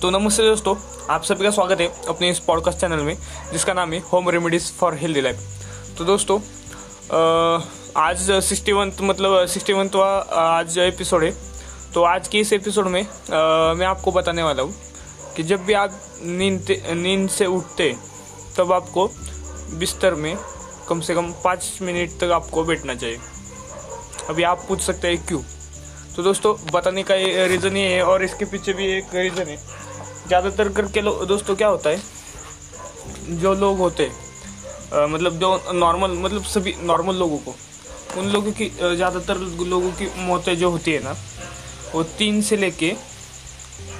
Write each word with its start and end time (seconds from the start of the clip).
तो 0.00 0.10
नमस्ते 0.10 0.42
दोस्तों 0.42 0.76
आप 1.10 1.22
सभी 1.22 1.44
का 1.44 1.50
स्वागत 1.50 1.80
है 1.80 1.86
अपने 2.08 2.30
इस 2.30 2.38
पॉडकास्ट 2.38 2.78
चैनल 2.78 2.96
में 2.96 3.16
जिसका 3.52 3.72
नाम 3.72 3.92
है 3.92 3.98
home 4.12 4.28
remedies 4.30 4.70
for 4.72 4.94
healthy 4.94 5.20
life 5.20 5.40
तो 5.98 6.04
दोस्तों 6.04 6.38
आज 7.96 8.30
सिक्सटी 8.30 8.72
वन 8.72 8.92
मतलब 9.00 9.46
सिक्सटी 9.46 9.72
वन 9.72 9.90
आज 10.32 10.78
एपिसोड 10.78 11.24
है 11.24 11.34
तो 11.94 12.02
आज 12.02 12.28
के 12.28 12.38
इस 12.38 12.52
एपिसोड 12.52 12.86
में 12.86 13.02
अ, 13.02 13.74
मैं 13.74 13.86
आपको 13.86 14.12
बताने 14.12 14.42
वाला 14.42 14.62
हूँ 14.62 14.74
कि 15.36 15.42
जब 15.42 15.64
भी 15.64 15.72
आप 15.72 16.00
नींद 16.22 16.66
नींद 16.90 17.28
से 17.30 17.46
उठते 17.46 17.96
तब 18.56 18.72
आपको 18.72 19.10
बिस्तर 19.78 20.14
में 20.14 20.36
कम 20.88 21.00
से 21.00 21.14
कम 21.14 21.32
पाँच 21.44 21.78
मिनट 21.82 22.18
तक 22.20 22.30
आपको 22.30 22.64
बैठना 22.64 22.94
चाहिए। 22.94 23.18
अभी 24.28 24.42
आप 24.42 24.64
पूछ 24.68 24.80
सकते 24.80 25.08
हैं 25.08 25.26
क्यों? 25.26 25.42
तो 26.16 26.22
दोस्तों 26.22 26.54
बताने 26.72 27.02
का 27.02 27.14
रीज़न 27.46 27.76
ये 27.76 27.88
है 27.88 28.02
और 28.02 28.24
इसके 28.24 28.44
पीछे 28.44 28.72
भी 28.72 28.86
एक 28.86 29.14
रीज़न 29.14 29.48
है। 29.48 29.80
ज़्यादातर 30.26 30.68
करके 30.72 31.02
दोस्तों 31.26 31.56
क्या 31.56 31.68
होता 31.68 31.90
है? 31.90 32.00
जो 33.32 33.54
लोग 33.54 33.78
होते 33.78 34.04
अ, 34.04 35.06
मतलब 35.06 35.38
जो 35.38 35.72
नॉर्मल 35.72 36.16
मतलब 36.18 36.44
सभी 36.44 36.74
नॉर्मल 36.82 37.14
लोगों 37.16 37.38
को 37.38 37.54
उन 38.18 38.28
लोगों 38.28 38.52
की 38.52 38.68
ज़्यादातर 38.70 39.36
लोगों 39.66 39.90
की 39.92 40.08
मौतें 40.18 40.56
जो 40.58 40.70
होती 40.70 40.92
है 40.92 41.02
ना 41.04 41.14
वो 41.94 42.02
तीन 42.18 42.40
से 42.42 42.56
लेके 42.56 42.92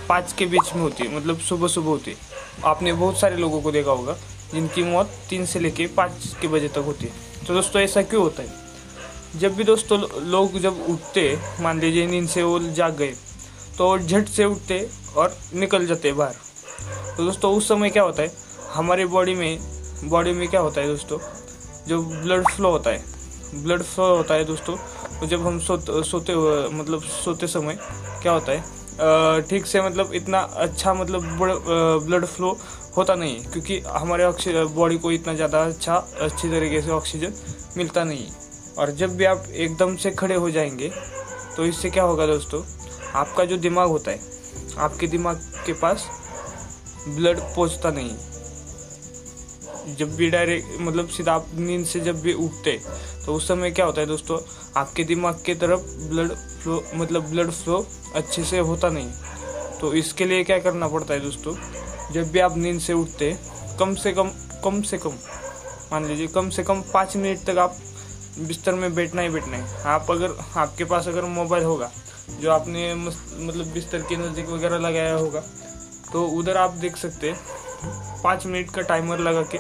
पाँच 0.09 0.33
के 0.39 0.47
बीच 0.47 0.73
में 0.75 0.83
होती 0.83 1.05
है 1.05 1.17
मतलब 1.17 1.39
सुबह 1.41 1.69
सुबह 1.69 1.89
होती 1.89 2.11
है। 2.11 2.17
आपने 2.65 2.93
बहुत 2.93 3.19
सारे 3.21 3.37
लोगों 3.37 3.61
को 3.63 3.71
देखा 3.73 3.91
होगा 3.91 4.17
जिनकी 4.53 4.83
मौत 4.83 5.11
तीन 5.31 5.47
से 5.47 5.61
लेके 5.61 5.87
पाँच 5.97 6.35
के 6.41 6.49
बजे 6.49 6.69
तक 6.69 6.85
होती 6.87 7.07
है। 7.07 7.47
तो 7.47 7.55
दोस्तों 7.55 7.83
ऐसा 7.83 8.03
क्यों 8.03 8.23
होता 8.23 8.43
है? 8.43 8.59
जब 9.37 9.55
भी 9.57 9.65
दोस्तों 9.65 9.99
लोग 10.27 10.59
जब 10.61 10.85
उठते 10.89 11.23
मान 11.61 11.81
लीजिए 11.81 12.07
नींद 12.07 12.29
से 12.29 12.43
वो 12.43 12.59
जाग 12.59 12.97
गए 12.97 13.15
तो 13.81 13.99
झट 13.99 14.27
से 14.29 14.45
उठते 14.45 14.79
और 15.17 15.37
निकल 15.55 15.87
जाते 15.87 16.13
बाहर। 16.13 16.35
तो 17.17 17.25
दोस्तों, 17.25 17.53
उस 17.57 17.69
समय 17.69 17.91
क्या 17.91 18.03
होता 18.03 18.23
है? 18.23 18.33
हमारे 18.73 19.05
बॉडी 19.07 19.35
में 19.35 19.59
बॉडी 20.05 20.33
में 20.33 20.47
क्या 20.49 20.61
होता 20.61 20.81
है 20.81 20.87
दोस्तों? 20.87 21.19
जो 21.89 22.01
ब्लड 22.03 22.49
फ्लो 22.49 22.71
होता 22.71 22.91
है 22.91 23.63
ब्लड 23.63 23.83
फ्लो 23.83 24.17
होता 24.17 24.35
है 24.35 24.45
दोस्तों 24.45 24.77
तो 25.21 25.27
जब 25.27 25.47
हम 25.47 25.59
सोते 25.61 26.03
सोते 26.05 26.35
मतलब 26.73 27.03
सोते 27.03 27.47
समय 27.47 27.79
क्या 28.23 28.33
होता 28.33 28.53
है? 28.53 29.43
ठीक 29.43 29.67
से 29.67 29.83
मतलब 29.83 30.13
इतना 30.15 30.39
अच्छा 30.39 30.95
मतलब 30.95 31.23
ब्लड 32.05 32.25
फ्लो 32.27 32.57
होता 32.97 33.15
नहीं 33.15 33.39
है, 33.39 33.51
क्योंकि 33.53 33.79
हमारे 33.89 34.27
बॉडी 34.75 34.99
को 34.99 35.13
इतना 35.13 35.35
ज़्यादा 35.35 35.63
अच्छा 35.63 35.95
अच्छी 36.21 36.51
तरीके 36.51 36.83
से 36.83 36.91
ऑक्सीजन 36.91 37.33
मिलता 37.77 38.05
नहीं 38.05 38.27
है। 38.27 38.75
और 38.79 38.91
जब 38.93 39.17
भी 39.17 39.25
आप 39.25 39.47
एकदम 39.53 39.97
से 39.97 40.11
खड़े 40.13 40.35
हो 40.35 40.51
जाएँगे 40.51 40.93
तो 41.57 41.65
इससे 41.67 41.91
क्या 41.91 42.05
होगा 42.05 42.27
दोस्तों? 42.27 42.63
आपका 43.15 43.45
जो 43.45 43.57
दिमाग 43.59 43.89
होता 43.89 44.11
है, 44.11 44.21
आपके 44.79 45.07
दिमाग 45.07 45.37
के 45.67 45.73
पास 45.73 46.07
ब्लड 47.09 47.39
पहुँचता 47.57 47.91
नहीं 47.91 48.17
जब 49.97 50.15
भी 50.17 50.29
डायरेक्ट 50.31 50.81
मतलब 50.81 51.09
सीधा 51.09 51.33
आप 51.33 51.47
नींद 51.55 51.87
से 51.87 52.01
जब 52.01 52.21
भी 52.21 52.33
उठते 52.35 52.81
तो 53.27 53.35
उस 53.35 53.49
समय 53.49 53.71
क्या 53.71 53.85
होता 53.87 54.01
है 54.01 54.07
दोस्तों, 54.07 54.39
आपके 54.77 55.05
दिमाग 55.05 55.43
की 55.47 55.55
तरफ़ 55.55 55.81
ब्लड 56.11 56.33
फ्लो 56.63 56.83
मतलब 56.95 57.29
ब्लड 57.31 57.51
फ्लो 57.53 57.87
अच्छे 58.15 58.45
से 58.45 58.59
होता 58.61 58.89
नहीं 58.89 59.11
तो 59.81 59.93
इसके 59.95 60.25
लिए 60.25 60.45
क्या 60.45 60.59
करना 60.59 60.89
पड़ता 60.89 61.15
है 61.15 61.21
दोस्तों, 61.21 61.55
जब 62.13 62.31
भी 62.33 62.39
आप 62.39 62.57
नींद 62.59 62.81
से 62.81 62.93
उठते 62.93 63.37
कम 63.79 63.95
से 63.95 64.13
कम 64.13 64.31
कम 64.65 64.81
से 64.83 64.99
कम, 64.99 65.13
मान 65.93 66.07
लीजिए 66.07 66.27
कम 66.27 66.51
से 66.51 66.63
कम 66.63 66.83
पाँच 66.93 67.17
मिनट 67.17 67.45
तक 67.47 67.59
आप 67.59 67.77
बिस्तर 68.39 68.75
में 68.75 68.95
बैठना 68.95 69.23
ही 69.23 69.29
बैठना 69.29 69.57
है। 69.57 69.83
आप 69.85 70.11
अगर, 70.11 70.37
आपके 70.57 70.85
पास 70.85 71.09
अगर 71.09 71.25
मोबाइल 71.25 71.65
होगा 71.65 71.91
जो 72.41 72.51
आपने 72.51 72.95
मतलब 72.95 73.67
बिस्तर 73.67 74.03
के 74.03 74.17
नज़दीक 74.17 74.49
वगैरह 74.49 74.79
लगाया 74.79 75.15
होगा। 75.15 75.41
तो 76.13 76.27
उधर 76.29 76.57
आप 76.57 76.71
देख 76.77 76.97
सकते 76.97 77.31
हैं, 77.31 77.39
पाँच 78.23 78.47
मिनट 78.47 78.71
का 78.71 78.83
टाइमर 78.83 79.19
लगा 79.19 79.43
के 79.55 79.59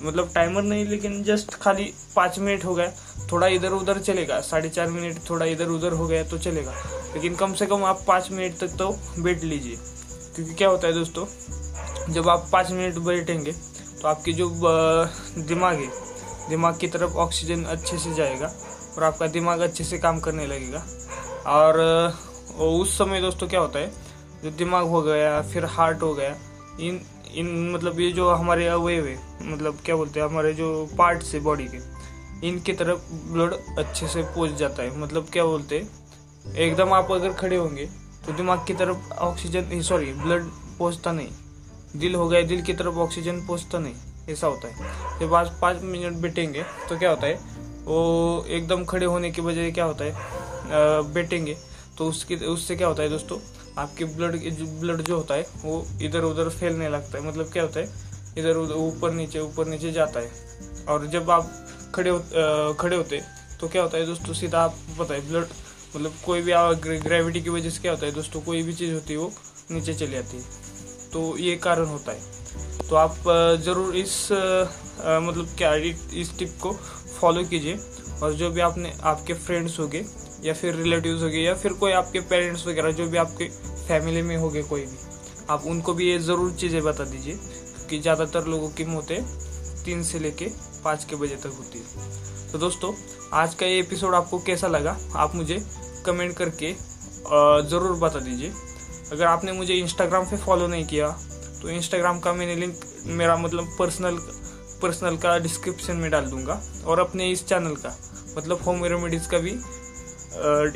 मतलब 0.00 0.30
टाइमर 0.34 0.62
नहीं, 0.62 0.84
लेकिन 0.86 1.22
जस्ट 1.24 1.54
खाली 1.54 1.92
पाँच 2.16 2.38
मिनट 2.38 2.64
हो 2.64 2.74
गया। 2.74 2.92
थोड़ा 3.32 3.46
इधर 3.46 3.72
उधर 3.72 3.98
चलेगा, 3.98 4.40
साढ़े 4.40 4.68
चार 4.68 4.88
मिनट, 4.88 5.18
थोड़ा 5.30 5.46
इधर 5.46 5.68
उधर 5.68 5.92
हो 5.92 6.06
गया 6.06 6.22
तो 6.24 6.38
चलेगा। 6.38 6.74
लेकिन 7.14 7.34
कम 7.36 7.54
से 7.54 7.66
कम 7.66 7.84
आप 7.84 8.04
पाँच 8.06 8.30
मिनट 8.30 8.58
तक 8.58 8.76
तो 8.78 8.90
बैठ 9.18 9.44
लीजिए। 9.44 9.76
क्योंकि 10.36 10.54
क्या 10.54 10.68
होता 10.68 10.86
है 10.86 10.92
दोस्तों, 10.94 11.26
जब 12.12 12.28
आप 12.28 12.48
पाँच 12.52 12.70
मिनट 12.70 12.98
बैठेंगे 12.98 13.52
तो 13.52 14.08
आपकी 14.08 14.32
जो 14.32 14.48
दिमाग 15.38 15.76
है, 15.76 15.88
दिमाग 16.48 16.76
की 16.78 16.88
तरफ़ 16.88 17.16
ऑक्सीजन 17.16 17.64
अच्छे 17.66 17.98
से 17.98 18.14
जाएगा 18.14 18.52
और 18.96 19.04
आपका 19.04 19.26
दिमाग 19.28 19.60
अच्छे 19.60 19.84
से 19.84 19.98
काम 19.98 20.20
करने 20.20 20.46
लगेगा। 20.46 20.84
और 21.48 21.78
उस 22.60 22.96
समय 22.98 23.20
दोस्तों 23.20 23.48
क्या 23.48 23.60
होता 23.60 23.78
है, 23.78 23.92
जो 24.42 24.50
दिमाग 24.52 24.86
हो 24.86 25.02
गया, 25.02 25.40
फिर 25.42 25.64
हार्ट 25.66 26.02
हो 26.02 26.12
गया, 26.14 26.34
इन 26.80 27.00
इन 27.34 27.48
मतलब 27.72 28.00
ये 28.00 28.10
जो 28.12 28.28
हमारे 28.30 28.66
अवयव 28.68 29.06
है 29.06 29.16
मतलब 29.44 29.78
क्या 29.84 29.96
बोलते 29.96 30.20
हैं, 30.20 30.26
हमारे 30.26 30.52
जो 30.54 30.88
पार्ट्स 30.98 31.34
है 31.34 31.40
बॉडी 31.40 31.64
के, 31.64 31.78
इनकी 32.48 32.72
तरफ़ 32.72 33.12
ब्लड 33.32 33.54
अच्छे 33.78 34.08
से 34.08 34.22
पहुँच 34.24 34.50
जाता 34.58 34.82
है। 34.82 34.98
मतलब 34.98 35.26
क्या 35.32 35.44
बोलते 35.44 35.78
हैं, 35.78 36.54
एकदम 36.56 36.92
आप 36.92 37.12
अगर 37.12 37.32
खड़े 37.34 37.56
होंगे 37.56 37.86
तो 38.26 38.32
दिमाग 38.32 38.64
की 38.66 38.74
तरफ़ 38.74 39.12
ऑक्सीजन 39.20 39.80
सॉरी 39.82 40.12
ब्लड 40.14 40.44
पहुँचता 40.78 41.12
नहीं। 41.12 41.28
दिल 41.96 42.14
हो 42.14 42.28
गया, 42.28 42.42
दिल 42.44 42.62
की 42.62 42.72
तरफ़ 42.74 42.96
ऑक्सीजन 42.98 43.46
पहुँचता 43.46 43.78
नहीं, 43.78 43.94
ऐसा 44.30 44.46
होता 44.46 44.68
है। 44.68 45.18
जब 45.20 45.34
आज 45.34 45.50
पाँच 45.60 45.82
मिनट 45.82 46.16
बैठेंगे 46.16 46.62
तो 46.88 46.98
क्या 46.98 47.10
होता 47.10 47.26
है, 47.26 47.34
वो 47.84 48.44
एकदम 48.48 48.84
खड़े 48.84 49.06
होने 49.06 49.30
की 49.30 49.42
बजाय 49.42 49.70
क्या 49.70 49.84
होता 49.84 50.04
है 50.04 50.37
बैठेंगे 50.68 51.56
तो 51.98 52.08
उसकी, 52.08 52.36
उससे 52.36 52.76
क्या 52.76 52.88
होता 52.88 53.02
है 53.02 53.08
दोस्तों, 53.08 53.38
आपके 53.78 54.04
ब्लड 54.06 54.36
ब्लड 54.80 55.00
जो 55.02 55.16
होता 55.16 55.34
है, 55.34 55.46
वो 55.64 55.86
इधर 56.02 56.24
उधर 56.24 56.48
फैलने 56.50 56.88
लगता 56.88 57.18
है। 57.18 57.26
मतलब 57.26 57.50
क्या 57.52 57.62
होता 57.62 57.80
है 57.80 58.06
इधर 58.38 58.56
उधर 58.56 58.74
ऊपर 58.76 59.12
नीचे 59.12 59.40
ऊपर 59.40 59.66
नीचे 59.66 59.92
जाता 59.92 60.20
है। 60.20 60.30
और 60.88 61.06
जब 61.08 61.30
आप 61.30 61.50
खड़े 61.94 62.10
हो 62.10 62.74
खड़े 62.74 62.96
होते 62.96 63.20
तो 63.60 63.68
क्या 63.68 63.82
होता 63.82 63.98
है 63.98 64.06
दोस्तों, 64.06 64.34
सीधा 64.34 64.60
आप, 64.60 64.74
पता 64.98 65.14
है 65.14 65.28
ब्लड 65.28 65.46
मतलब 65.96 66.12
कोई 66.24 66.40
भी 66.42 66.52
ग्रेविटी 66.98 67.40
की 67.42 67.50
वजह 67.50 67.70
से 67.70 67.80
क्या 67.80 67.92
होता 67.92 68.06
है 68.06 68.12
दोस्तों, 68.12 68.40
कोई 68.40 68.62
भी 68.62 68.74
चीज़ 68.74 68.92
होती 68.94 69.12
है, 69.12 69.18
वो 69.18 69.32
नीचे 69.70 69.94
चली 69.94 70.12
जाती 70.12 70.36
है। 70.36 70.42
तो 71.12 71.36
ये 71.38 71.56
कारण 71.56 71.86
होता 71.86 72.12
है। 72.12 72.86
तो 72.88 72.96
आप 72.96 73.16
ज़रूर 73.64 73.96
इस 73.96 74.16
मतलब 74.30 75.48
क्या, 75.58 75.74
इस 75.74 76.32
टिप 76.38 76.56
को 76.62 76.72
फॉलो 77.20 77.44
कीजिए। 77.44 77.78
और 78.22 78.32
जो 78.34 78.50
भी 78.50 78.60
आपने, 78.60 78.92
आपके 79.02 79.34
फ्रेंड्स 79.34 79.78
होंगे 79.80 80.04
या 80.44 80.54
फिर 80.54 80.74
रिलेटिव्स 80.76 81.22
गए 81.22 81.40
या 81.40 81.54
फिर 81.54 81.72
कोई 81.74 81.92
आपके 81.94 82.20
पेरेंट्स 82.22 82.66
वगैरह, 82.66 82.92
जो 82.92 83.06
भी 83.06 83.16
आपके 83.18 83.48
फैमिली 83.88 84.22
में 84.22 84.36
हो 84.36 84.48
गए 84.50 84.62
कोई 84.64 84.80
भी। 84.82 84.96
आप 85.50 85.62
उनको 85.66 85.94
भी 85.94 86.10
ये 86.10 86.18
ज़रूर 86.20 86.52
चीज़ें 86.52 86.82
बता 86.84 87.04
दीजिए 87.04 87.34
क्योंकि 87.34 87.98
ज़्यादातर 87.98 88.46
लोगों 88.46 88.68
की 88.70 88.84
मौतें 88.86 89.22
तीन 89.84 90.02
से 90.04 90.18
लेके 90.18 90.50
पाँच 90.84 91.04
के 91.04 91.16
बजे 91.16 91.36
तक 91.36 91.52
होती 91.58 91.78
है। 91.78 92.50
तो 92.52 92.58
दोस्तों, 92.58 92.92
आज 93.34 93.54
का 93.54 93.66
ये 93.66 93.78
एपिसोड 93.80 94.14
आपको 94.14 94.38
कैसा 94.40 94.68
लगा, 94.68 94.96
आप 95.14 95.34
मुझे 95.34 95.62
कमेंट 96.06 96.36
करके 96.36 96.72
ज़रूर 97.68 97.96
बता 97.98 98.18
दीजिए। 98.20 98.52
अगर 99.12 99.24
आपने 99.26 99.52
मुझे 99.52 99.74
इंस्टाग्राम 99.74 100.24
पे 100.24 100.36
फॉलो 100.36 100.66
नहीं 100.66 100.86
किया 100.86 101.08
तो 101.62 101.68
इंस्टाग्राम 101.70 102.18
का 102.20 102.32
मैंने 102.32 102.54
लिंक 102.56 102.80
मेरा 103.08 103.36
मतलब 103.36 103.74
पर्सनल 103.78 104.18
पर्सनल 104.82 105.16
का 105.16 105.38
डिस्क्रिप्शन 105.38 105.96
में 105.96 106.10
डाल 106.10 106.26
दूँगा, 106.26 106.60
और 106.86 107.00
अपने 107.00 107.30
इस 107.30 107.46
चैनल 107.46 107.74
का 107.76 107.96
मतलब 108.36 108.60
होम 108.62 108.84
रेमेडीज़ 108.84 109.28
का 109.28 109.38
भी 109.38 109.50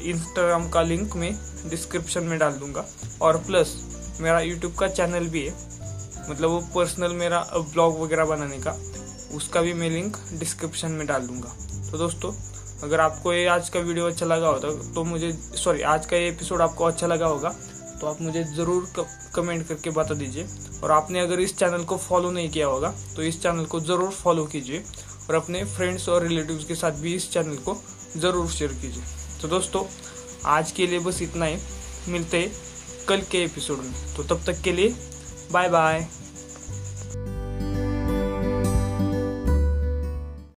इंस्टाग्राम 0.02 0.68
का 0.68 0.82
लिंक 0.82 1.16
मैं 1.16 1.32
डिस्क्रिप्शन 1.66 2.22
में 2.24 2.38
डाल 2.38 2.52
दूँगा। 2.54 2.84
और 3.22 3.36
प्लस 3.40 3.76
मेरा 4.20 4.40
यूट्यूब 4.40 4.74
का 4.74 4.88
चैनल 4.90 5.26
भी 5.28 5.44
है। 5.46 5.54
मतलब 6.30 6.50
वो 6.50 6.60
पर्सनल 6.74 7.12
मेरा 7.14 7.40
ब्लॉग 7.72 8.00
वगैरह 8.00 8.24
बनाने 8.26 8.58
का, 8.58 8.76
उसका 9.34 9.60
भी 9.62 9.72
मैं 9.74 9.90
लिंक 9.90 10.16
डिस्क्रिप्शन 10.34 10.90
में 10.90 11.06
डाल 11.06 11.26
दूँगा। 11.26 11.52
तो 11.90 11.98
दोस्तों, 11.98 12.32
अगर 12.82 13.00
आपको 13.00 13.32
ये 13.32 13.46
आज 13.48 13.68
का 13.68 13.80
वीडियो 13.80 14.06
अच्छा 14.06 14.26
लगा 14.26 14.48
होता 14.48 14.70
तो 14.94 15.04
मुझे 15.04 15.32
सॉरी 15.56 15.82
आज 15.88 16.06
का 16.06 16.16
ये 16.16 16.28
एपिसोड 16.28 16.60
आपको 16.62 16.84
अच्छा 16.84 17.06
लगा 17.06 17.26
होगा 17.26 17.54
तो 18.00 18.06
आप 18.06 18.20
मुझे 18.22 18.42
ज़रूर 18.46 19.06
कमेंट 19.34 19.66
करके 19.66 19.90
बता 19.92 20.14
दीजिए। 20.14 20.46
और 20.82 20.90
आपने 20.90 21.20
अगर 21.20 21.40
इस 21.40 21.56
चैनल 21.58 21.84
को 21.84 21.96
फॉलो 21.98 22.30
नहीं 22.30 22.50
किया 22.50 22.66
होगा 22.66 22.92
तो 23.16 23.22
इस 23.22 23.40
चैनल 23.42 23.64
को 23.64 23.80
ज़रूर 23.82 24.10
फॉलो 24.12 24.44
कीजिए। 24.46 24.82
और 25.22 25.34
अपने 25.34 25.64
फ्रेंड्स 25.66 26.08
और 26.08 26.22
रिलेटिव्स 26.22 26.64
के 26.64 26.74
साथ 26.74 26.92
भी 27.00 27.14
इस 27.14 27.30
चैनल 27.32 27.56
को 27.58 27.76
ज़रूर 28.16 28.48
शेयर 28.50 28.72
कीजिए। 28.72 29.02
तो 29.42 29.48
दोस्तों, 29.48 29.84
आज 30.44 30.70
के 30.72 30.86
लिए 30.86 30.98
बस 30.98 31.22
इतना 31.22 31.44
ही। 31.44 31.56
मिलते 32.08 32.38
हैं 32.38 32.52
कल 33.08 33.20
के 33.20 33.44
एपिसोड 33.44 33.78
में। 33.78 34.16
तो 34.16 34.22
तब 34.22 34.44
तक 34.46 34.60
के 34.62 34.72
लिए 34.72 34.94
बाय 35.52 35.68
बाय 35.68 36.08